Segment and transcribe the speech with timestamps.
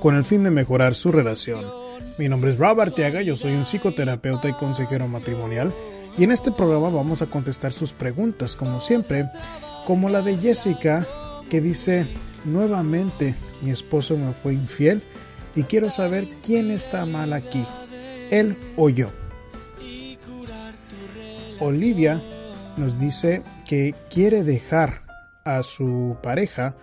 [0.00, 1.64] con el fin de mejorar su relación.
[2.18, 5.72] Mi nombre es Rob Arteaga, yo soy un psicoterapeuta y consejero matrimonial
[6.18, 9.26] y en este programa vamos a contestar sus preguntas como siempre,
[9.86, 11.06] como la de Jessica
[11.48, 12.06] que dice
[12.44, 15.02] nuevamente mi esposo me fue infiel
[15.54, 17.64] y quiero saber quién está mal aquí,
[18.30, 19.08] él o yo.
[21.60, 22.20] Olivia
[22.76, 25.02] nos dice que quiere dejar
[25.44, 26.76] a su pareja,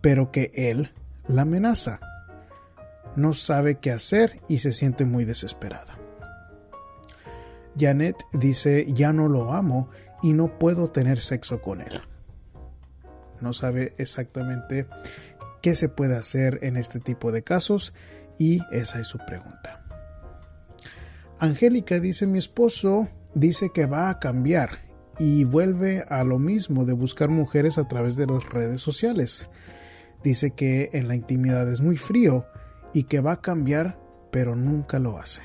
[0.00, 0.92] pero que él
[1.28, 2.00] la amenaza.
[3.16, 5.98] No sabe qué hacer y se siente muy desesperada.
[7.78, 9.88] Janet dice, ya no lo amo
[10.22, 12.00] y no puedo tener sexo con él.
[13.40, 14.86] No sabe exactamente
[15.60, 17.92] qué se puede hacer en este tipo de casos
[18.38, 19.84] y esa es su pregunta.
[21.38, 24.78] Angélica dice, mi esposo dice que va a cambiar
[25.18, 29.48] y vuelve a lo mismo de buscar mujeres a través de las redes sociales.
[30.22, 32.46] Dice que en la intimidad es muy frío
[32.94, 33.98] y que va a cambiar,
[34.30, 35.42] pero nunca lo hace.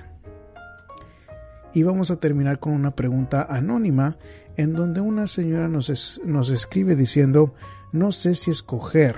[1.74, 4.18] Y vamos a terminar con una pregunta anónima
[4.56, 7.54] en donde una señora nos, nos escribe diciendo,
[7.92, 9.16] no sé si escoger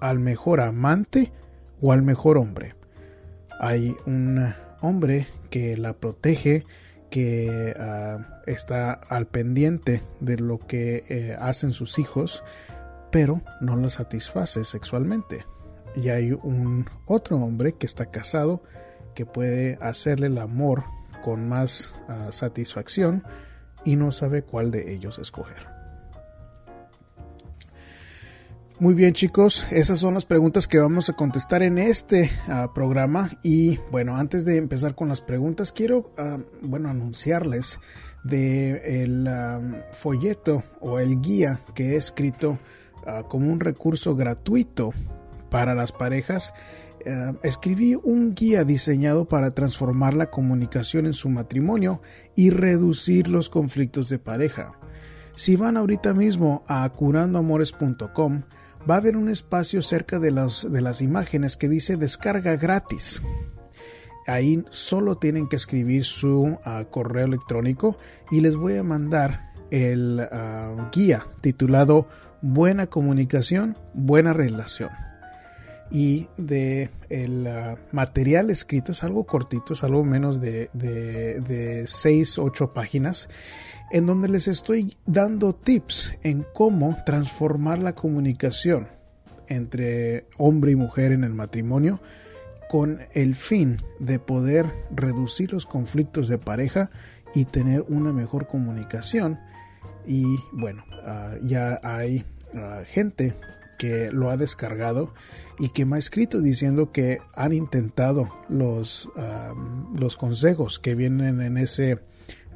[0.00, 1.32] al mejor amante
[1.80, 2.74] o al mejor hombre.
[3.60, 6.64] Hay un hombre que la protege,
[7.10, 12.42] que ah, está al pendiente de lo que eh, hacen sus hijos,
[13.10, 15.46] pero no lo satisface sexualmente.
[15.96, 18.62] Y hay un otro hombre que está casado
[19.14, 20.84] que puede hacerle el amor
[21.22, 23.24] con más ah, satisfacción
[23.84, 25.74] y no sabe cuál de ellos escoger.
[28.80, 33.30] Muy bien chicos, esas son las preguntas que vamos a contestar en este uh, programa
[33.40, 37.78] y bueno, antes de empezar con las preguntas quiero uh, bueno anunciarles
[38.24, 39.28] de el
[39.92, 42.58] folleto o el guía que he escrito
[43.28, 44.94] como un recurso gratuito
[45.54, 46.52] para las parejas.
[47.44, 52.02] escribí un guía diseñado para transformar la comunicación en su matrimonio
[52.34, 54.72] y reducir los conflictos de pareja.
[55.36, 58.42] Si van ahorita mismo a curandoamores.com,
[58.90, 63.22] va a haber un espacio cerca de, de las imágenes que dice descarga gratis.
[64.26, 67.96] Ahí solo tienen que escribir su ah, correo electrónico
[68.32, 72.08] y les voy a mandar el ah, guía titulado
[72.42, 74.90] Buena comunicación, buena relación.
[75.94, 81.86] Y de el ah, material escrito es algo cortito, es algo menos de, de, de
[81.86, 83.28] 6, 8 páginas
[83.90, 88.88] en donde les estoy dando tips en cómo transformar la comunicación
[89.46, 92.00] entre hombre y mujer en el matrimonio
[92.68, 96.90] con el fin de poder reducir los conflictos de pareja
[97.34, 99.38] y tener una mejor comunicación.
[100.06, 103.34] Y bueno, uh, ya hay uh, gente
[104.12, 105.12] lo ha descargado
[105.58, 109.08] y que me ha escrito diciendo que han intentado los,
[109.94, 112.00] los consejos que vienen en ese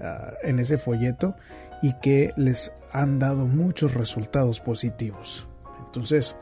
[0.01, 1.35] Ah, en ese folleto
[1.83, 5.49] y que les han dado muchos resultados positivos.
[5.87, 6.37] Entonces,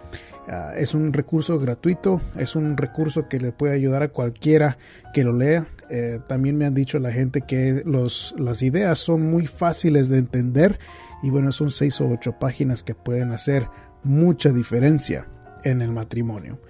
[0.47, 4.77] ah, es un recurso gratuito, es un recurso que le puede ayudar a cualquiera
[5.15, 5.69] que lo lea.
[5.89, 10.19] Eh, también me han dicho la gente que los, las ideas son muy fáciles de
[10.19, 10.79] entender
[11.23, 13.69] y bueno, son seis o ocho páginas que pueden hacer
[14.03, 15.27] mucha diferencia
[15.65, 16.61] en el matrimonio.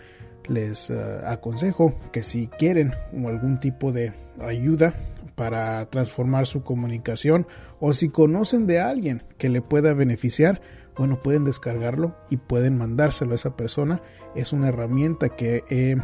[0.49, 2.95] Les ah, aconsejo que si quieren
[3.27, 4.95] algún tipo de ayuda
[5.35, 7.47] para transformar su comunicación
[7.79, 10.61] o si conocen de alguien que le pueda beneficiar,
[10.97, 14.01] bueno, pueden descargarlo y pueden mandárselo a esa persona.
[14.35, 15.97] Es una herramienta que he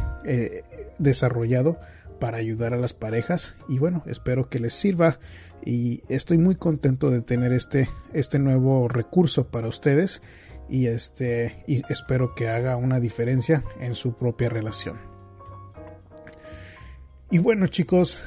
[0.99, 1.79] desarrollado
[2.19, 5.19] para ayudar a las parejas y bueno, espero que les sirva
[5.65, 10.21] y estoy muy contento de tener este, este nuevo recurso para ustedes
[10.73, 14.97] y este espero que haga una diferencia en su propia relación.
[17.29, 18.23] Y bueno chicos,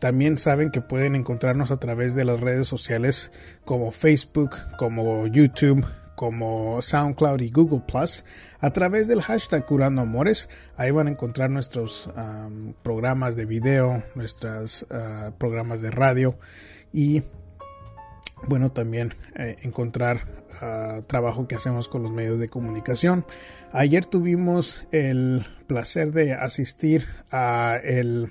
[0.00, 3.30] también saben que pueden encontrarnos a través de las redes sociales
[3.64, 5.86] como Facebook, como YouTube,
[6.16, 8.24] como SoundCloud y Google Plus
[8.58, 10.48] a través del hashtag Curando Amores.
[10.76, 12.10] Ahí van a encontrar nuestros
[12.82, 16.36] programas de video, nuestros ah, programas de radio
[16.92, 17.22] y
[18.46, 20.20] bueno, también eh, encontrar
[20.60, 23.24] ah, trabajo que hacemos con los medios de comunicación.
[23.72, 28.30] Ayer tuvimos el placer de asistir a el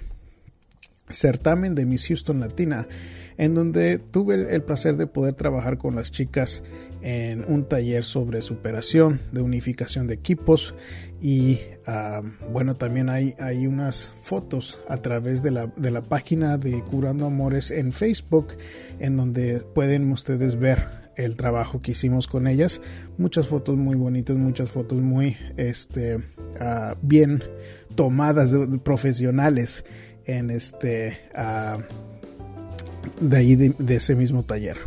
[1.10, 2.88] certamen de Miss Houston Latina,
[3.38, 6.62] en donde tuve el placer de poder trabajar con las chicas
[7.02, 10.76] en un taller sobre superación, de unificación de equipos
[11.22, 12.22] y ah,
[12.52, 17.26] bueno, también hay, hay unas fotos a través de la, de la página de Curando
[17.26, 18.58] Amores en Facebook,
[19.00, 22.82] en donde pueden ustedes ver el trabajo que hicimos con ellas.
[23.18, 26.24] Muchas fotos muy bonitas, muchas fotos muy este,
[26.60, 27.44] ah, bien
[27.96, 29.84] tomadas, profesionales
[30.26, 31.78] en este ah,
[33.22, 34.78] de ahí de, ese mismo taller.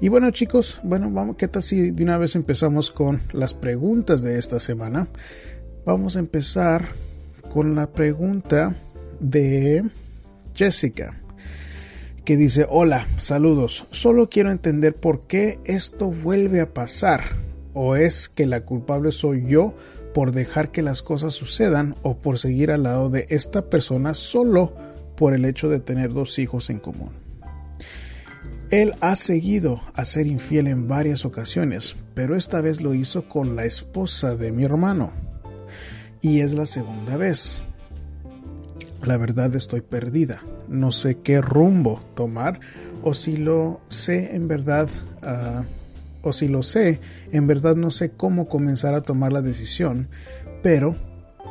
[0.00, 4.22] Y bueno chicos, bueno, vamos, ¿qué tal si de una vez empezamos con las preguntas
[4.22, 5.08] de esta semana?
[5.86, 6.86] Vamos a empezar
[7.50, 8.74] con la pregunta
[9.20, 9.84] de
[10.54, 11.20] Jessica,
[12.24, 17.22] que dice, hola, saludos, solo quiero entender por qué esto vuelve a pasar,
[17.72, 19.74] o es que la culpable soy yo
[20.14, 24.72] por dejar que las cosas sucedan o por seguir al lado de esta persona solo
[25.16, 27.10] por el hecho de tener dos hijos en común.
[28.70, 33.56] Él ha seguido a ser infiel en varias ocasiones, pero esta vez lo hizo con
[33.56, 35.12] la esposa de mi hermano.
[36.20, 37.62] Y es la segunda vez.
[39.02, 40.42] La verdad estoy perdida.
[40.68, 42.60] No sé qué rumbo tomar
[43.02, 44.88] o si lo sé en verdad
[45.22, 45.64] uh,
[46.24, 47.00] o si lo sé,
[47.30, 50.08] en verdad no sé cómo comenzar a tomar la decisión,
[50.62, 50.96] pero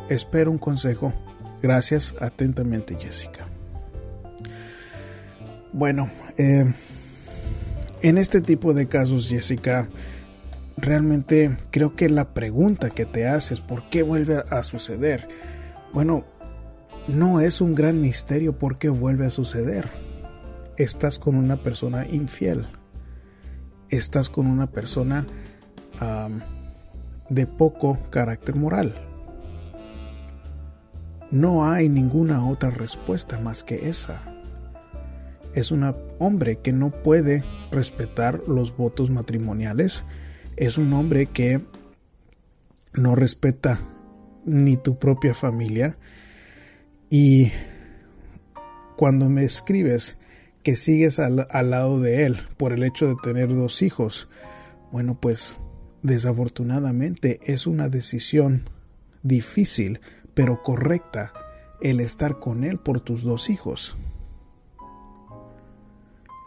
[0.09, 1.13] espero un consejo.
[1.61, 3.45] Gracias atentamente, Jessica.
[5.71, 6.65] Bueno, eh,
[8.01, 9.87] en este tipo de casos, Jessica,
[10.75, 15.27] realmente creo que la pregunta que te haces, ¿por qué vuelve a suceder?
[15.93, 16.25] Bueno,
[17.07, 19.87] no es un gran misterio por qué vuelve a suceder.
[20.77, 22.67] Estás con una persona infiel
[23.97, 25.25] estás con una persona
[27.29, 28.95] de poco carácter moral.
[31.31, 34.21] No hay ninguna otra respuesta más que esa.
[35.55, 40.03] Es un hombre que no puede respetar los votos matrimoniales.
[40.57, 41.61] Es un hombre que
[42.93, 43.79] no respeta
[44.45, 45.97] ni tu propia familia.
[47.09, 47.51] Y
[48.95, 50.17] cuando me escribes
[50.63, 51.35] que sigues al,
[51.69, 54.29] lado de él por el hecho de tener dos hijos.
[54.91, 55.57] Bueno, pues
[56.01, 58.63] desafortunadamente es una decisión
[59.23, 59.99] difícil,
[60.33, 61.33] pero correcta,
[61.81, 63.97] el estar con él por tus dos hijos.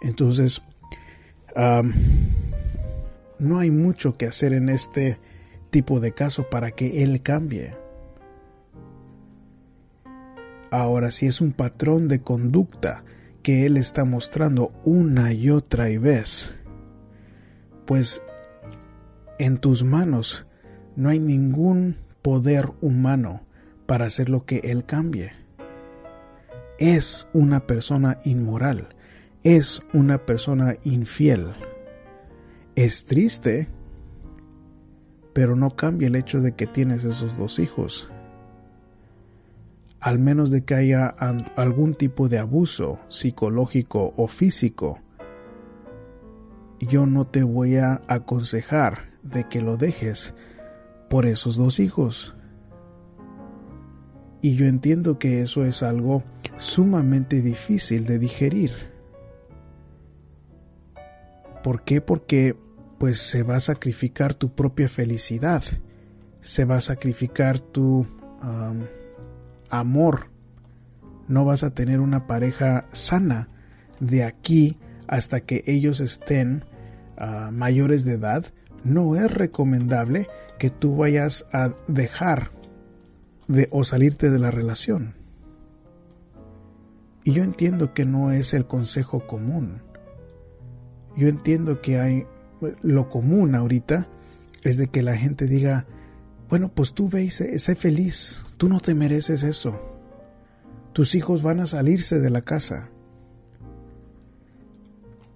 [0.00, 0.62] Entonces,
[3.38, 5.18] no hay mucho que hacer en este
[5.70, 7.74] tipo de caso para que él cambie.
[10.70, 13.04] Ahora, si es un patrón de conducta
[13.46, 16.50] que Él está mostrando una y otra vez,
[17.84, 18.20] pues
[19.38, 20.48] en tus manos
[20.96, 23.46] no hay ningún poder humano
[23.86, 25.30] para hacer lo que Él cambie.
[26.80, 28.88] Es una persona inmoral,
[29.44, 31.52] es una persona infiel.
[32.74, 33.68] Es triste,
[35.32, 38.10] pero no cambia el hecho de que tienes esos dos hijos
[40.06, 45.00] al menos de que haya algún tipo de abuso psicológico o físico,
[46.78, 50.32] yo no te voy a aconsejar de que lo dejes
[51.10, 52.36] por esos dos hijos.
[54.42, 56.22] Y yo entiendo que eso es algo
[56.56, 58.70] sumamente difícil de digerir.
[61.64, 62.00] ¿Por qué?
[62.00, 62.54] Porque
[62.98, 65.64] pues se va a sacrificar tu propia felicidad,
[66.42, 68.06] se va a sacrificar tu
[69.70, 70.30] amor.
[71.28, 73.48] No vas a tener una pareja sana
[74.00, 76.64] de aquí hasta que ellos estén
[77.16, 78.46] ah, mayores de edad.
[78.84, 82.50] No es recomendable que tú vayas a dejar
[83.48, 85.14] de o salirte de la relación.
[87.24, 89.82] Y yo entiendo que no es el consejo común.
[91.16, 92.26] Yo entiendo que hay
[92.82, 94.08] lo común ahorita
[94.62, 95.86] es de que la gente diga,
[96.48, 99.80] bueno, pues tú ve y sé, feliz, tú no te mereces eso.
[100.92, 102.88] Tus hijos van a salirse de la casa.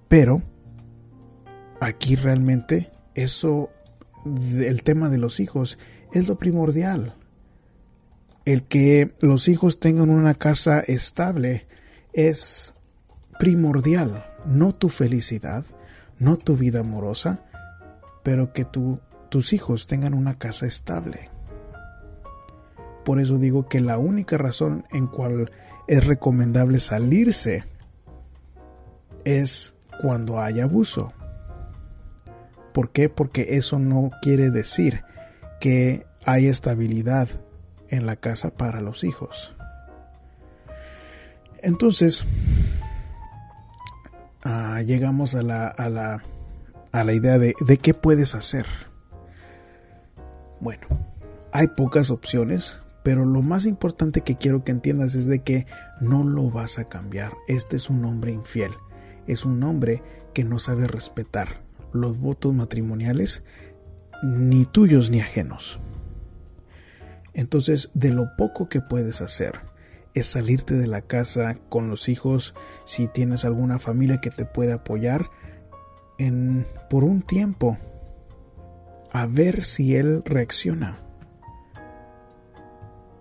[0.09, 0.43] Pero
[1.81, 3.71] aquí realmente eso,
[4.25, 5.79] el tema de los hijos,
[6.13, 7.15] es lo primordial.
[8.45, 11.67] El que los hijos tengan una casa estable
[12.13, 12.75] es
[13.39, 15.65] primordial, no tu felicidad,
[16.19, 17.45] no tu vida amorosa,
[18.23, 19.01] pero que tu
[19.31, 21.31] tus hijos tengan una casa estable.
[23.05, 25.51] Por eso digo que la única razón en cual
[25.87, 27.65] es recomendable salirse
[29.25, 31.13] es cuando hay abuso.
[32.75, 33.09] ¿Por qué?
[33.09, 35.03] Porque eso no quiere decir
[35.61, 37.29] que hay estabilidad
[37.89, 39.55] en la casa para los hijos.
[41.63, 42.27] Entonces,
[44.43, 46.23] ah, llegamos a la, a la,
[46.93, 48.90] a la idea de, de qué puedes hacer.
[50.61, 50.87] Bueno,
[51.53, 55.67] hay pocas opciones, pero lo más importante que quiero que entiendas es de que
[56.01, 57.33] no lo vas a cambiar.
[57.49, 58.73] Este es un hombre infiel.
[59.27, 60.03] Es un hombre
[60.35, 61.63] que no sabe respetar
[61.93, 63.43] los votos matrimoniales,
[64.23, 65.81] ni tuyos ni ajenos.
[67.33, 69.61] Entonces, de lo poco que puedes hacer
[70.15, 74.75] es salirte de la casa con los hijos, si tienes alguna familia que te pueda
[74.75, 75.31] apoyar,
[76.19, 77.79] en, por un tiempo,
[79.13, 80.97] a ver si él reacciona.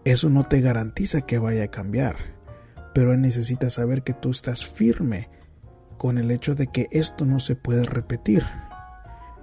[0.06, 2.16] Eso no te garantiza que vaya a cambiar,
[2.94, 5.30] pero él necesita saber que tú estás firme
[5.98, 8.44] con el hecho de que esto no se puede repetir,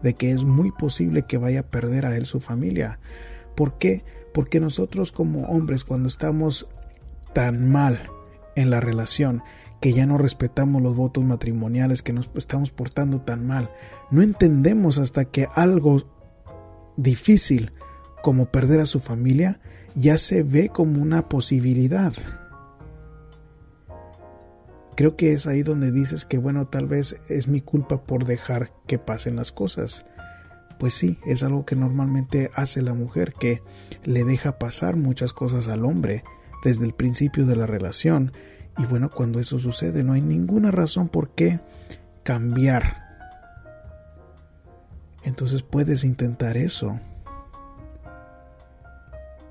[0.03, 2.99] de que es muy posible que vaya a perder a él su familia.
[3.55, 4.05] ¿Por qué?
[4.33, 6.69] Porque nosotros como hombres cuando estamos
[7.33, 8.11] tan mal
[8.55, 9.43] en la relación,
[9.81, 13.71] que ya no respetamos los votos matrimoniales, que nos estamos portando tan mal,
[14.11, 16.16] no entendemos hasta que algo
[16.97, 17.73] difícil
[18.23, 19.61] como perder a su familia
[19.95, 22.13] ya se ve como una posibilidad.
[24.97, 28.73] Creo que es ahí donde dices que bueno, tal vez es mi culpa por dejar
[28.87, 30.07] que pasen las cosas.
[30.79, 33.63] Pues sí, es algo que normalmente hace la mujer, que
[34.05, 36.25] le deja pasar muchas cosas al hombre
[36.65, 38.33] desde el principio de la relación.
[38.79, 41.61] Y bueno, cuando eso sucede no hay ninguna razón por qué
[42.23, 43.06] cambiar.
[45.27, 47.01] Entonces puedes intentar eso.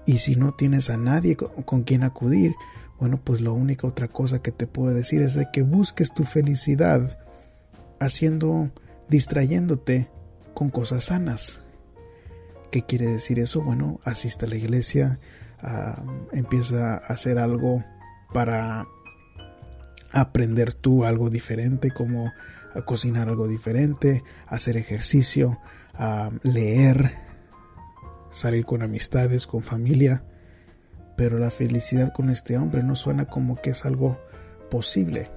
[0.05, 2.55] Y si no tienes a nadie con, quien acudir,
[2.97, 6.23] bueno, pues la única otra cosa que te puedo decir es de que busques tu
[6.23, 7.17] felicidad
[7.99, 8.71] haciendo,
[9.09, 10.09] distrayéndote
[10.53, 11.61] con cosas sanas.
[12.71, 13.61] ¿Qué quiere decir eso?
[13.61, 15.19] Bueno, asiste a la iglesia,
[15.59, 16.01] ah,
[16.31, 17.83] empieza a hacer algo
[18.33, 18.87] para
[20.13, 22.31] aprender tú algo diferente, como
[22.75, 25.59] a cocinar algo diferente, hacer ejercicio,
[25.93, 27.15] a leer,
[28.29, 30.23] salir con amistades, con familia
[31.15, 34.19] pero la felicidad con este hombre no suena como que es algo
[34.69, 35.29] posible.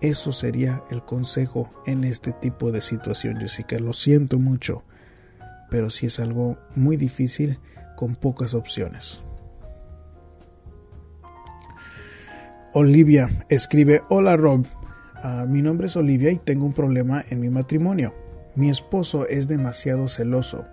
[0.00, 3.78] Eso sería el consejo en este tipo de situación, Jessica.
[3.78, 4.84] Lo siento mucho,
[5.70, 7.58] pero sí es algo muy difícil
[7.96, 9.22] con pocas opciones.
[12.74, 14.66] Olivia escribe, hola Rob,
[15.22, 18.14] ah, mi nombre es Olivia y tengo un problema en mi matrimonio.
[18.54, 20.64] Mi esposo es demasiado celoso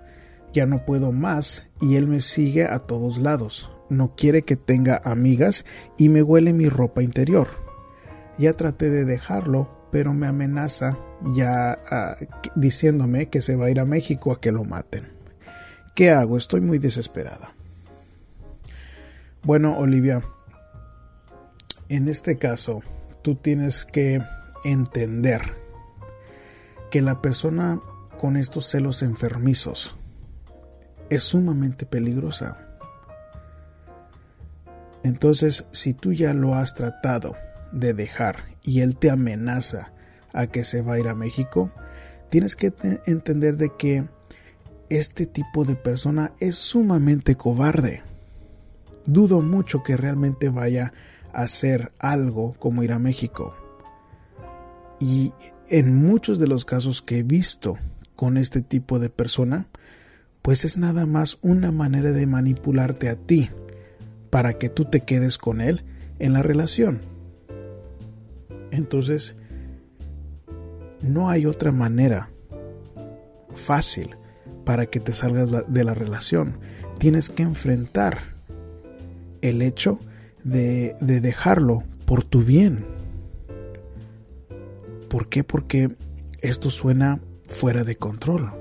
[0.53, 3.71] ya no puedo más y él me sigue a todos lados.
[3.89, 5.65] No quiere que tenga amigas
[5.97, 7.47] y me huele mi ropa interior.
[8.37, 10.97] Ya traté de dejarlo, pero me amenaza
[11.35, 12.15] ya ah,
[12.55, 15.11] diciéndome que se va a ir a México a que lo maten.
[15.95, 16.37] ¿Qué hago?
[16.37, 17.53] Estoy muy desesperada.
[19.43, 20.23] Bueno, Olivia,
[21.89, 22.81] en este caso,
[23.23, 24.21] tú tienes que
[24.63, 25.41] entender
[26.91, 27.81] que la persona
[28.19, 29.95] con estos celos enfermizos
[31.09, 32.57] es sumamente peligrosa.
[35.03, 37.35] Entonces, si tú ya lo has tratado
[37.71, 39.91] de dejar y él te amenaza
[40.33, 41.71] a que se va a ir a México,
[42.29, 42.73] tienes que
[43.05, 44.07] entender de que
[44.89, 48.03] este tipo de persona es sumamente cobarde.
[49.05, 50.93] Dudo mucho que realmente vaya
[51.33, 53.55] hacer algo como ir a México.
[54.99, 55.33] Y
[55.67, 57.77] en muchos de los casos que he visto
[58.15, 59.67] con este tipo de persona,
[60.41, 63.49] pues es nada más una manera de manipularte a ti
[64.29, 65.83] para que tú te quedes con él
[66.19, 66.99] en la relación.
[68.71, 69.35] Entonces,
[71.01, 72.29] no hay otra manera
[73.53, 74.15] fácil
[74.65, 76.57] para que te salgas de la relación.
[76.97, 78.19] Tienes que enfrentar
[79.41, 79.99] el hecho
[80.43, 82.85] de, de dejarlo por tu bien.
[85.09, 85.43] ¿Por qué?
[85.43, 85.95] Porque
[86.41, 88.51] esto suena fuera de control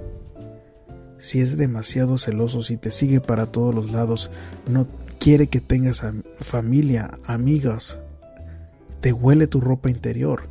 [1.23, 4.29] si es demasiado celoso, si te sigue para todos los lados,
[4.69, 4.89] no
[5.21, 6.03] quiere que tengas
[6.41, 7.97] familia, amigas,
[9.01, 10.49] te huele tu ropa interior.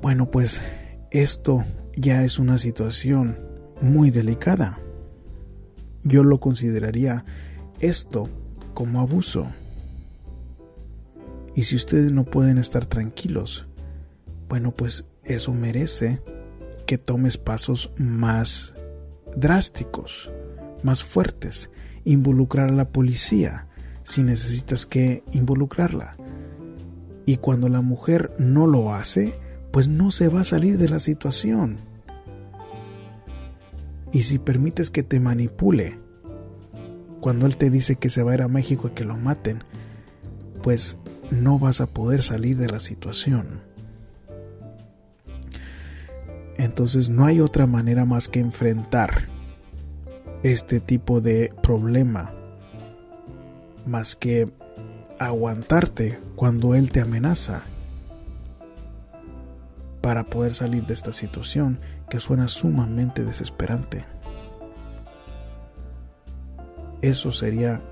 [0.00, 0.62] Bueno, pues
[1.10, 1.62] esto
[1.94, 3.38] ya es una situación
[3.82, 4.78] muy delicada.
[6.04, 7.26] Yo lo consideraría
[7.80, 8.30] esto
[8.72, 9.46] como abuso.
[11.60, 13.66] Y si ustedes no pueden estar tranquilos,
[14.48, 16.22] bueno, pues eso merece
[16.86, 18.72] que tomes pasos más
[19.36, 20.30] drásticos,
[20.82, 21.68] más fuertes,
[22.06, 23.66] involucrar a la policía
[24.04, 26.16] si necesitas que involucrarla.
[27.26, 29.38] Y cuando la mujer no lo hace,
[29.70, 31.76] pues no se va a salir de la situación.
[34.12, 35.98] Y si permites que te manipule,
[37.20, 39.62] cuando él te dice que se va a ir a México y que lo maten,
[40.62, 40.96] pues
[41.30, 43.60] no vas a poder salir de la situación.
[46.56, 49.28] Entonces no hay otra manera más que enfrentar
[50.42, 52.32] este tipo de problema
[53.86, 54.48] más que
[55.18, 57.64] aguantarte cuando él te amenaza
[60.00, 64.04] para poder salir de esta situación que suena sumamente desesperante.
[67.02, 67.82] Eso sería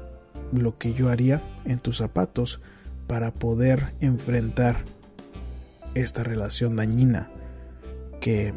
[0.52, 2.60] lo que yo haría en tus zapatos
[3.08, 4.76] para poder enfrentar
[5.94, 7.30] esta relación dañina
[8.20, 8.54] que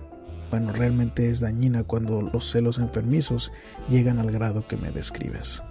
[0.51, 3.51] bueno realmente es dañina cuando los celos enfermizos
[3.89, 5.63] llegan al grado que me describes.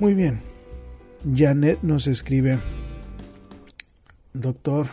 [0.00, 0.40] Muy bien,
[1.34, 2.58] Janet nos escribe,
[4.32, 4.88] doctor,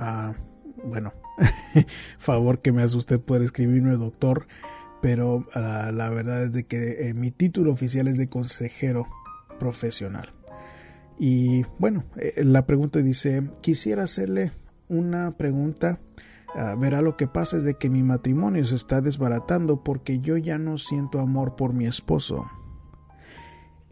[0.00, 0.34] ah,
[0.84, 1.12] bueno,
[2.18, 4.46] favor que me hace usted poder escribirme doctor,
[5.02, 9.06] pero ah, la verdad es de que eh, mi título oficial es de consejero
[9.58, 10.32] profesional.
[11.18, 14.52] Y bueno, eh, la pregunta dice, quisiera hacerle
[14.88, 16.00] una pregunta.
[16.56, 20.36] Ah, verá lo que pasa es de que mi matrimonio se está desbaratando porque yo
[20.36, 22.46] ya no siento amor por mi esposo.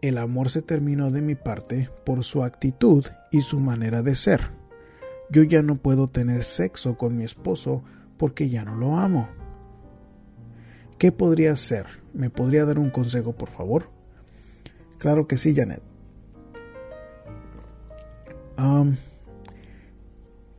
[0.01, 4.51] El amor se terminó de mi parte por su actitud y su manera de ser.
[5.29, 7.83] Yo ya no puedo tener sexo con mi esposo
[8.17, 9.29] porque ya no lo amo.
[10.97, 11.85] ¿Qué podría hacer?
[12.13, 13.92] ¿Me podría dar un consejo, por favor?
[15.03, 15.81] Claro que sí, Janet.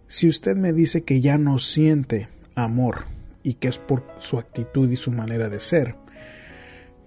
[0.06, 3.06] si usted me dice que ya no siente amor
[3.42, 5.96] y que es por su actitud y su manera de ser,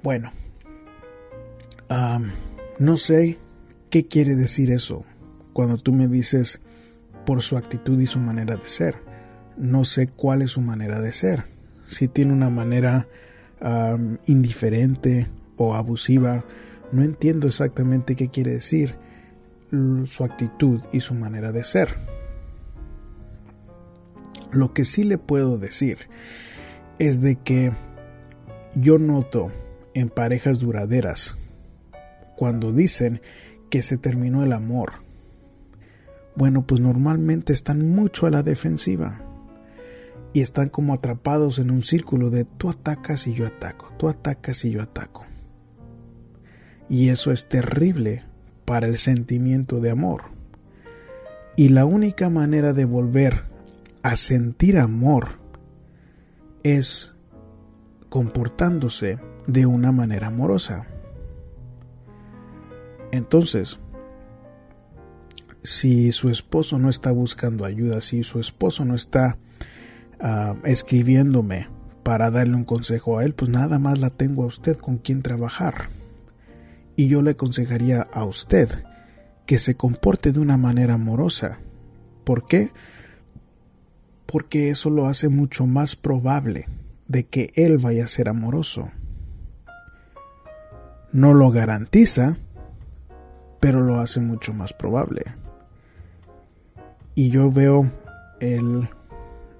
[0.01, 0.31] bueno,
[2.79, 3.37] no sé
[3.91, 5.05] qué quiere decir eso
[5.53, 6.59] cuando tú me dices
[7.23, 8.95] por su actitud y su manera de ser.
[9.57, 11.43] No sé cuál es su manera de ser.
[11.85, 13.07] Si tiene una manera
[14.25, 16.43] indiferente o abusiva,
[16.91, 18.95] no entiendo exactamente qué quiere decir
[20.05, 21.89] su actitud y su manera de ser.
[24.51, 25.97] Lo que sí le puedo decir
[26.99, 27.73] es de que
[28.75, 29.51] yo noto
[29.93, 31.37] en parejas duraderas
[32.37, 33.21] cuando dicen
[33.69, 34.93] que se terminó el amor.
[36.35, 39.21] Bueno, pues normalmente están mucho a la defensiva
[40.33, 44.63] y están como atrapados en un círculo de tú atacas y yo ataco, tú atacas
[44.63, 45.26] y yo ataco.
[46.89, 48.23] Y eso es terrible
[48.65, 50.23] para el sentimiento de amor.
[51.55, 53.43] Y la única manera de volver
[54.03, 55.39] a sentir amor
[56.63, 57.13] es
[58.09, 60.85] comportándose de una manera amorosa.
[63.11, 63.79] Entonces,
[65.63, 69.37] si su esposo no está buscando ayuda, si su esposo no está
[70.19, 71.67] ah, escribiéndome
[72.03, 75.21] para darle un consejo a él, pues nada más la tengo a usted con quien
[75.21, 75.89] trabajar
[76.97, 78.83] y yo le aconsejaría a usted
[79.45, 81.59] que se comporte de una manera amorosa.
[82.25, 82.71] ¿Por qué?
[84.25, 86.67] Porque eso lo hace mucho más probable
[87.07, 88.89] de que él vaya a ser amoroso.
[91.13, 92.35] No lo garantiza,
[93.61, 95.23] pero lo hace mucho más probable.
[97.15, 97.89] Y yo veo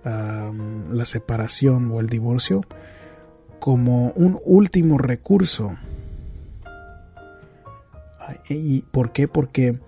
[0.03, 2.61] la separación o el divorcio
[3.59, 5.77] como un último recurso
[8.49, 9.27] ¿Y por qué?
[9.27, 9.79] Porque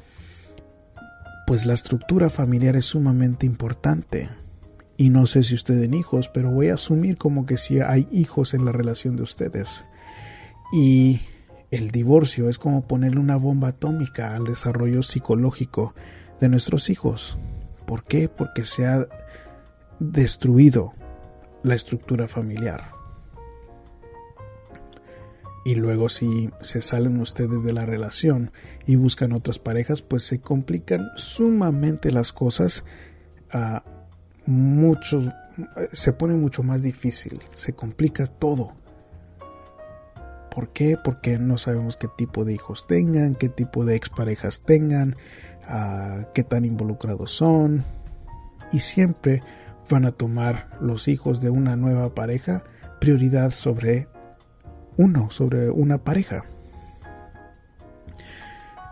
[1.47, 4.29] pues la estructura familiar es sumamente importante.
[4.97, 8.07] Y no sé si ustedes tienen hijos, pero voy a asumir como que si hay
[8.11, 9.85] hijos en la relación de ustedes.
[10.71, 11.21] Y
[11.71, 15.95] el divorcio es como ponerle una bomba atómica al desarrollo psicológico
[16.39, 17.37] de nuestros hijos.
[17.85, 18.29] ¿Por qué?
[18.29, 19.07] Porque se ha
[19.99, 20.93] destruido
[21.63, 22.98] la estructura familiar
[25.65, 28.51] y luego si se salen ustedes de la relación
[28.85, 32.83] y buscan otras parejas, pues se complican sumamente las cosas,
[33.51, 33.83] a
[34.45, 35.31] mucho,
[35.91, 38.73] se pone mucho más difícil, se complica todo.
[40.49, 40.97] ¿Por qué?
[41.03, 45.15] Porque no sabemos qué tipo de hijos tengan, qué tipo de exparejas tengan,
[46.33, 47.83] qué tan involucrados son.
[48.71, 49.43] Y siempre
[49.89, 52.63] van a tomar los hijos de una nueva pareja
[52.99, 54.07] prioridad sobre
[54.99, 56.43] uno, sobre una pareja.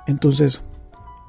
[0.07, 0.63] Entonces,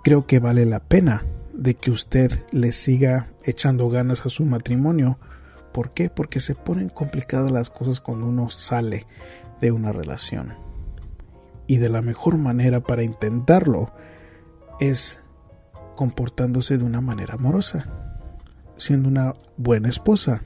[0.05, 5.19] creo que vale la pena de que usted le siga echando ganas a su matrimonio.
[5.73, 6.11] ¿Por qué?
[6.11, 9.05] Porque se ponen complicadas las cosas cuando uno sale
[9.61, 10.55] de una relación.
[11.67, 13.93] Y de la mejor manera para intentarlo
[14.79, 15.21] es
[15.97, 17.87] comportándose de una manera amorosa,
[18.77, 20.43] siendo una buena esposa,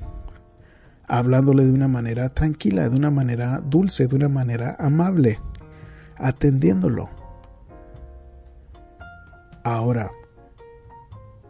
[1.06, 5.38] hablándole de una manera tranquila, de una manera dulce, de una manera amable,
[6.16, 7.10] atendiéndolo.
[9.64, 10.10] Ahora,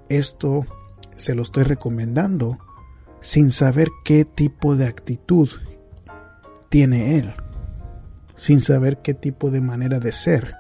[0.08, 0.66] esto
[1.14, 2.58] se lo estoy recomendando
[3.20, 5.48] sin saber qué tipo de actitud
[6.68, 7.34] tiene él,
[8.36, 10.56] sin saber qué tipo de manera de ser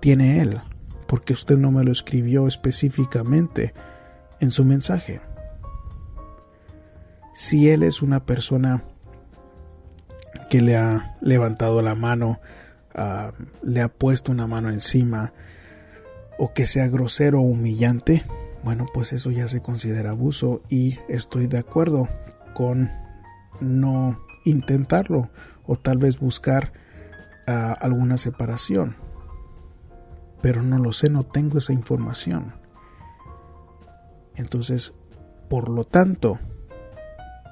[0.00, 0.60] tiene él,
[1.06, 3.72] porque usted no me lo escribió específicamente
[4.40, 5.20] en su mensaje.
[7.42, 8.84] Si él es una persona
[10.48, 12.38] que le ha levantado la mano,
[12.94, 13.32] ah,
[13.64, 15.32] le ha puesto una mano encima,
[16.38, 18.22] o que sea grosero o humillante,
[18.62, 22.08] bueno, pues eso ya se considera abuso y estoy de acuerdo
[22.54, 22.92] con
[23.58, 25.28] no intentarlo
[25.66, 26.72] o tal vez buscar
[27.48, 28.94] ah, alguna separación.
[30.42, 32.54] Pero no lo sé, no tengo esa información.
[34.36, 34.94] Entonces,
[35.48, 36.38] por lo tanto,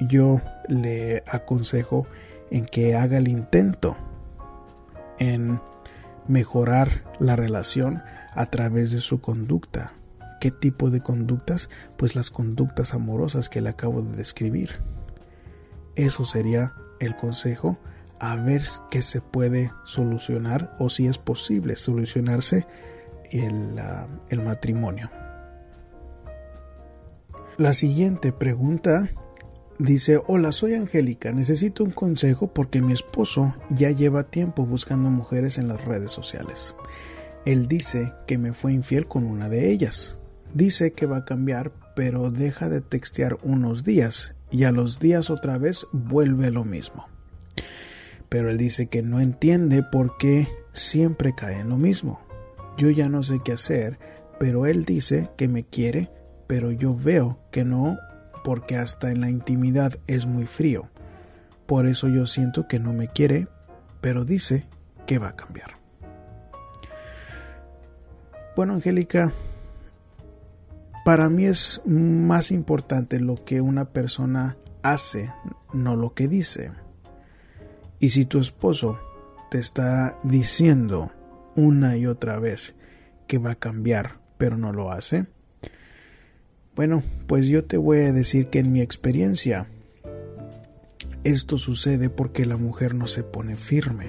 [0.01, 2.07] yo le aconsejo
[2.51, 3.97] en que haga el intento
[5.19, 5.61] en
[6.27, 9.93] mejorar la relación a través de su conducta.
[10.41, 11.69] ¿Qué tipo de conductas?
[11.97, 14.81] Pues las conductas amorosas que le acabo de describir.
[15.97, 17.79] Eso sería el consejo
[18.21, 22.67] a ver qué se puede solucionar o si es posible solucionarse
[23.31, 23.81] el,
[24.29, 25.11] el matrimonio.
[27.57, 29.11] La siguiente pregunta
[29.81, 35.57] dice, hola, soy Angélica, necesito un consejo porque mi esposo ya lleva tiempo buscando mujeres
[35.57, 36.75] en las redes sociales.
[37.47, 40.19] Él dice que me fue infiel con una de ellas.
[40.53, 45.31] Dice que va a cambiar, pero deja de textear unos días y a los días
[45.31, 47.07] otra vez vuelve lo mismo.
[48.29, 52.21] Pero él dice que no entiende por qué siempre cae en lo mismo.
[52.77, 53.99] Yo ya no sé qué hacer,
[54.39, 56.11] pero él dice que me quiere,
[56.47, 57.99] pero yo veo que no
[58.45, 60.89] porque hasta en la intimidad es muy frío.
[61.67, 63.49] Por eso yo siento que no me quiere,
[64.01, 64.67] pero dice
[65.07, 65.79] que va a cambiar.
[68.57, 69.33] Bueno, Angélica,
[71.05, 75.33] para mí es más importante lo que una persona hace,
[75.73, 76.73] no lo que dice.
[78.01, 78.99] Y si tu esposo
[79.51, 81.11] te está diciendo
[81.57, 82.75] una y otra vez
[83.27, 85.27] que va a cambiar, pero no lo hace,
[86.77, 89.67] bueno, pues yo te voy a decir que en mi experiencia
[91.25, 94.07] esto sucede porque la mujer no se pone firme.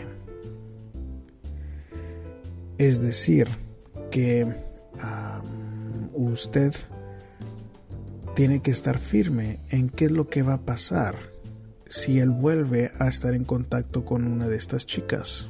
[2.77, 3.47] Es decir,
[4.09, 4.47] que
[6.13, 6.73] usted
[8.35, 11.15] tiene que estar firme en qué es lo que va a pasar
[11.87, 15.49] si él vuelve a estar en contacto con una de estas chicas.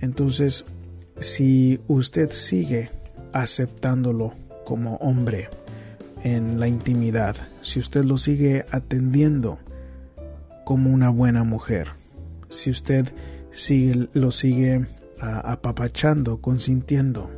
[0.00, 0.64] Entonces,
[1.18, 2.90] si usted sigue
[3.32, 5.48] aceptándolo como hombre
[6.22, 9.58] en la intimidad, si usted lo sigue atendiendo
[10.64, 11.88] como una buena mujer,
[12.48, 13.06] si usted
[13.52, 14.86] sigue, lo sigue
[15.20, 17.30] apapachando, consintiendo,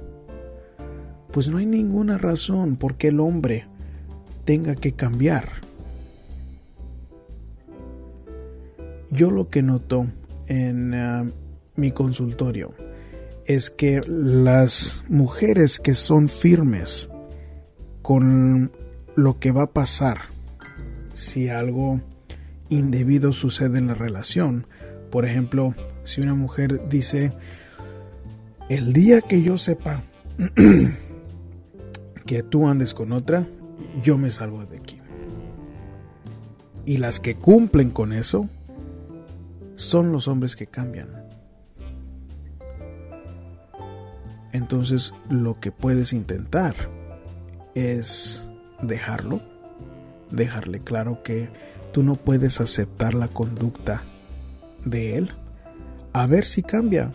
[1.33, 3.67] pues no hay ninguna razón por qué el hombre
[4.45, 5.49] tenga que cambiar.
[9.11, 10.07] Yo lo que noto
[10.47, 11.25] en ah,
[11.77, 12.75] mi consultorio
[13.47, 17.09] es que las mujeres que son firmes
[18.07, 18.71] con
[19.17, 20.19] lo que va a pasar
[21.13, 22.01] si algo
[22.69, 24.69] indebido sucede en la relación,
[25.11, 27.33] por ejemplo, si una mujer dice,
[28.69, 30.05] el día que yo sepa
[32.27, 33.45] que tú andes con otra,
[34.05, 35.01] yo me salgo de aquí.
[36.85, 38.49] Y las que cumplen con eso
[39.75, 41.09] son los hombres que cambian.
[44.53, 46.77] Entonces lo que puedes intentar
[47.77, 48.49] es
[48.81, 49.43] dejarlo,
[50.31, 51.51] dejarle claro que
[51.93, 54.03] tú no puedes aceptar la conducta
[54.85, 55.31] de él,
[56.15, 57.13] a ver si cambia,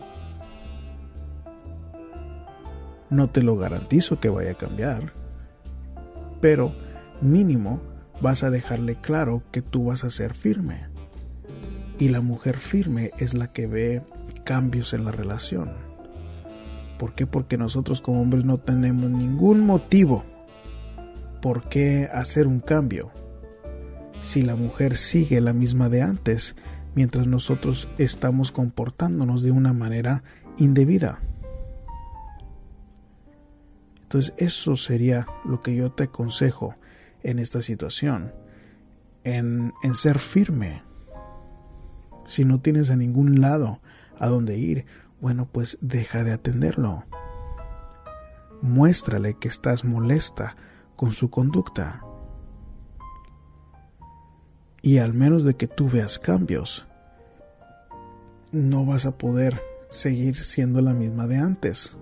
[3.10, 5.12] no te lo garantizo que vaya a cambiar,
[6.40, 6.72] pero
[7.20, 7.80] mínimo
[8.20, 10.86] vas a dejarle claro que tú vas a ser firme.
[11.98, 14.02] Y la mujer firme es la que ve
[14.44, 15.72] cambios en la relación.
[16.98, 17.26] ¿Por qué?
[17.26, 20.24] Porque nosotros como hombres no tenemos ningún motivo
[21.42, 23.10] por qué hacer un cambio.
[24.22, 26.54] Si la mujer sigue la misma de antes,
[26.94, 30.22] mientras nosotros estamos comportándonos de una manera
[30.56, 31.20] indebida.
[34.02, 36.76] Entonces eso sería lo que yo te aconsejo
[37.22, 38.32] en esta situación,
[39.24, 40.82] en, en ser firme.
[42.26, 43.80] Si no tienes a ningún lado
[44.18, 44.86] a donde ir,
[45.20, 47.04] bueno, pues deja de atenderlo.
[48.60, 50.56] muéstrale que estás molesta
[50.96, 52.02] con su conducta.
[54.82, 56.86] Y al menos de que tú veas cambios,
[58.50, 61.96] no vas a poder seguir siendo la misma de antes.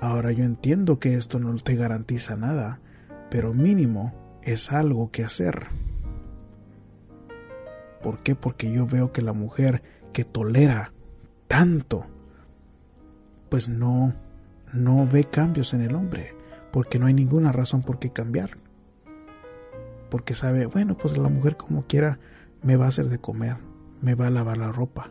[0.00, 2.80] Ahora yo entiendo que esto no te garantiza nada,
[3.30, 5.66] pero mínimo es algo que hacer.
[8.02, 8.34] ¿Por qué?
[8.34, 10.92] Porque yo veo que la mujer que tolera
[11.46, 12.04] tanto,
[13.48, 14.12] pues no,
[14.72, 16.34] no ve cambios en el hombre,
[16.72, 18.56] porque no hay ninguna razón por qué cambiar.
[20.10, 22.18] Porque sabe, bueno, pues la mujer como quiera
[22.62, 23.56] me va a hacer de comer,
[24.00, 25.10] me va a lavar la ropa,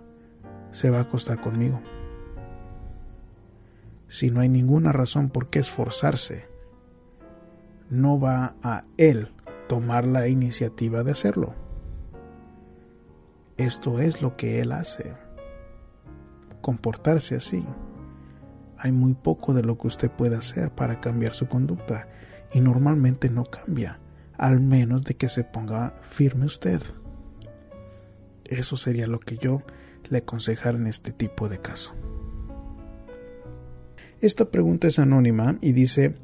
[0.72, 1.82] se va a acostar conmigo.
[4.08, 6.46] Si no hay ninguna razón por qué esforzarse,
[7.90, 9.32] no va a él
[9.68, 11.54] tomar la iniciativa de hacerlo.
[13.58, 15.14] Esto es lo que él hace,
[16.62, 17.66] comportarse así.
[18.84, 22.08] Hay muy poco de lo que usted puede hacer para cambiar su conducta
[22.52, 24.00] y normalmente no cambia,
[24.40, 26.82] al menos de que se ponga firme usted.
[28.44, 29.62] Eso sería lo que yo
[30.10, 31.94] le aconsejara en este tipo de caso.
[34.20, 36.16] Esta pregunta es anónima y dice,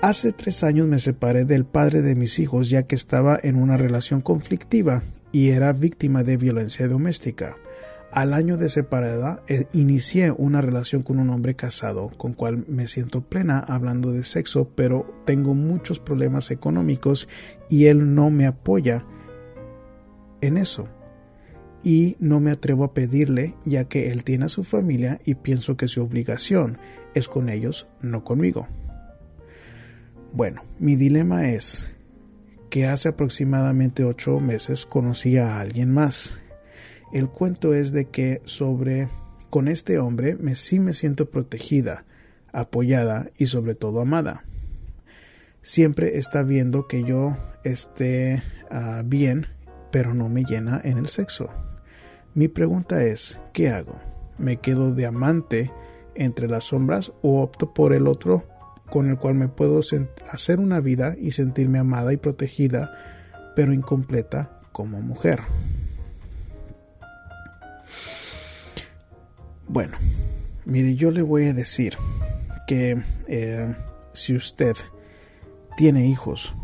[0.00, 3.76] hace tres años me separé del padre de mis hijos ya que estaba en una
[3.76, 7.56] relación conflictiva y era víctima de violencia doméstica.
[8.10, 12.88] Al año de separada, eh, inicié una relación con un hombre casado, con cual me
[12.88, 17.28] siento plena hablando de sexo, pero tengo muchos problemas económicos
[17.68, 19.04] y él no me apoya
[20.40, 20.88] en eso.
[21.84, 25.76] Y no me atrevo a pedirle, ya que él tiene a su familia y pienso
[25.76, 26.78] que su obligación
[27.14, 28.66] es con ellos, no conmigo.
[30.32, 31.90] Bueno, mi dilema es,
[32.70, 36.38] que hace aproximadamente ocho meses conocí a alguien más.
[37.12, 39.08] El cuento es de que sobre
[39.50, 42.04] con este hombre me sí me siento protegida,
[42.52, 44.44] apoyada y sobre todo amada.
[45.62, 49.46] Siempre está viendo que yo esté ah, bien,
[49.90, 51.48] pero no me llena en el sexo.
[52.34, 53.98] Mi pregunta es, ¿qué hago?
[54.36, 55.72] ¿Me quedo de amante
[56.14, 58.44] entre las sombras o opto por el otro
[58.90, 59.80] con el cual me puedo
[60.30, 62.90] hacer una vida y sentirme amada y protegida,
[63.54, 65.40] pero incompleta como mujer.
[69.68, 69.98] Bueno,
[70.64, 71.94] mire, yo le voy a decir
[72.66, 73.76] que eh,
[74.14, 74.76] si usted
[75.76, 76.54] tiene hijos,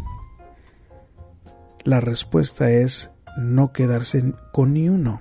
[1.85, 5.21] la respuesta es no quedarse con ni uno.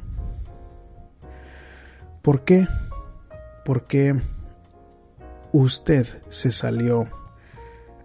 [2.21, 2.67] ¿Por qué?
[3.65, 4.15] Porque
[5.51, 7.09] usted se salió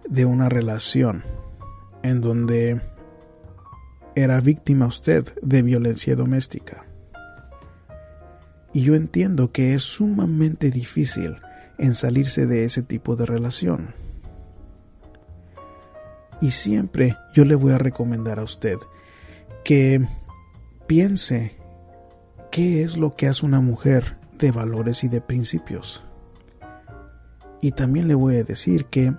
[0.09, 1.23] de una relación
[2.03, 2.81] en donde
[4.15, 6.88] era víctima usted de violencia doméstica.
[8.73, 11.37] Y yo entiendo que es sumamente difícil
[11.77, 13.93] en salirse de ese tipo de relación.
[16.41, 18.77] Y siempre yo le voy a recomendar a usted
[19.63, 20.05] que
[20.87, 21.55] piense
[22.51, 26.03] qué es lo que hace una mujer de valores y de principios.
[27.61, 29.13] Y también le voy a decir que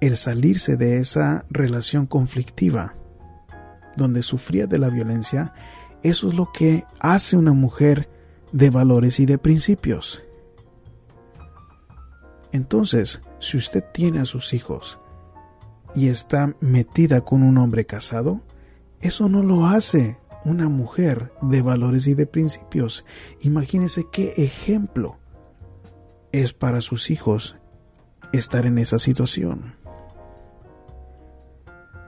[0.00, 2.94] el salirse de esa relación conflictiva,
[3.96, 5.52] donde sufría de la violencia,
[6.02, 8.08] eso es lo que hace una mujer
[8.52, 10.22] de valores y de principios.
[12.52, 14.98] Entonces, si usted tiene a sus hijos
[15.94, 18.40] y está metida con un hombre casado,
[19.00, 23.04] eso no lo hace una mujer de valores y de principios.
[23.40, 25.18] Imagínese qué ejemplo
[26.32, 27.56] es para sus hijos
[28.32, 29.74] estar en esa situación.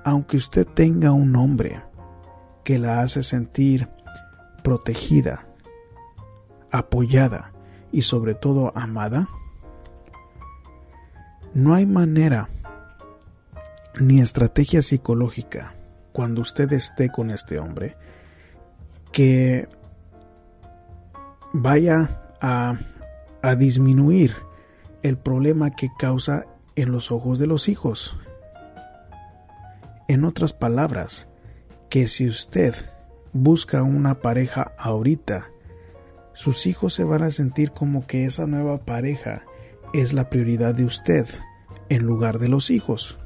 [0.05, 1.83] Aunque usted tenga un hombre
[2.65, 3.89] que la hace sentir
[4.63, 5.47] protegida,
[6.73, 7.53] apoyada
[7.93, 9.29] y sobre todo amada,
[11.55, 12.49] no hay manera
[14.01, 15.75] ni estrategia psicológica
[16.13, 17.97] cuando usted esté con este hombre
[19.13, 19.69] que
[21.53, 22.77] vaya a,
[23.59, 24.37] disminuir
[25.03, 28.17] el problema que causa en los ojos de los hijos.
[30.07, 31.27] En otras palabras,
[31.91, 32.75] que si usted
[33.33, 35.52] busca una pareja ahorita,
[36.35, 39.45] sus hijos se van a sentir como que esa nueva pareja
[39.93, 41.27] es la prioridad de usted
[41.89, 43.19] en lugar de los hijos.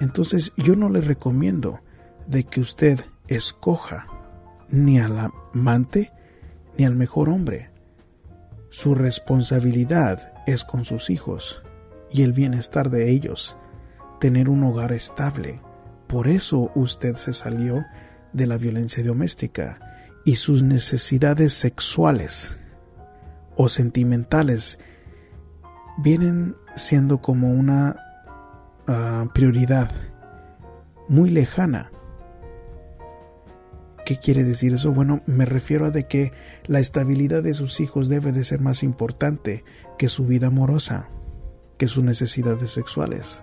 [0.00, 1.80] Entonces yo no le recomiendo
[2.26, 4.06] de que usted escoja
[4.68, 6.12] ni al amante
[6.76, 7.70] ni al mejor hombre.
[8.70, 11.62] Su responsabilidad es con sus hijos
[12.10, 13.56] y el bienestar de ellos,
[14.20, 15.60] tener un hogar estable.
[16.06, 17.84] Por eso usted se salió
[18.32, 19.93] de la violencia doméstica
[20.24, 22.56] y sus necesidades sexuales
[23.56, 24.78] o sentimentales
[25.98, 27.96] vienen siendo como una
[28.86, 29.90] ah, prioridad
[31.08, 31.90] muy lejana.
[34.04, 34.92] ¿Qué quiere decir eso?
[34.92, 36.32] Bueno, me refiero a de que
[36.66, 39.64] la estabilidad de sus hijos debe de ser más importante
[39.98, 41.08] que su vida amorosa,
[41.78, 43.42] que sus necesidades sexuales.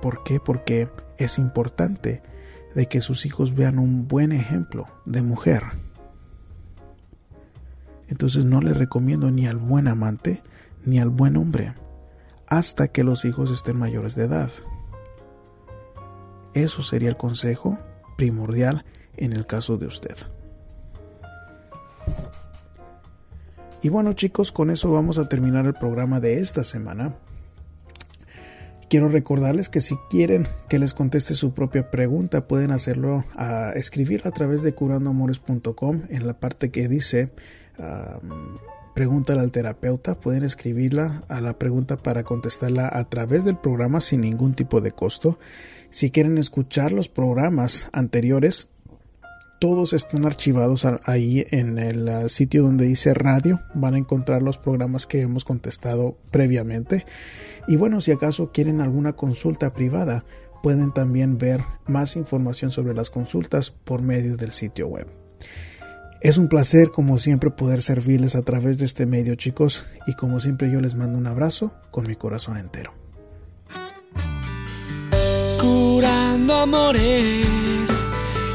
[0.00, 0.38] ¿Por qué?
[0.38, 0.88] Porque
[1.18, 2.22] es importante
[2.74, 5.62] de que sus hijos vean un buen ejemplo de mujer.
[8.08, 10.42] Entonces no le recomiendo ni al buen amante
[10.84, 11.74] ni al buen hombre
[12.46, 14.50] hasta que los hijos estén mayores de edad.
[16.54, 17.78] Eso sería el consejo
[18.18, 18.84] primordial
[19.16, 20.16] en el caso de usted.
[23.80, 27.14] Y bueno chicos, con eso vamos a terminar el programa de esta semana.
[28.92, 34.20] Quiero recordarles que si quieren que les conteste su propia pregunta, pueden hacerlo a escribir
[34.26, 37.30] a través de curandoamores.com en la parte que dice
[38.94, 40.20] pregúntale al terapeuta.
[40.20, 44.90] Pueden escribirla a la pregunta para contestarla a través del programa sin ningún tipo de
[44.90, 45.38] costo.
[45.88, 48.68] Si quieren escuchar los programas anteriores,
[49.62, 53.60] todos están archivados ahí en el ah, sitio donde dice radio.
[53.74, 57.06] Van a encontrar los programas que hemos contestado previamente.
[57.68, 60.24] Y bueno, si acaso quieren alguna consulta privada,
[60.64, 65.06] pueden también ver más información sobre las consultas por medio del sitio web.
[66.20, 70.40] Es un placer como siempre poder servirles a través de este medio chicos y como
[70.40, 72.94] siempre yo les mando un abrazo con mi corazón entero.
[75.60, 77.91] Curando amores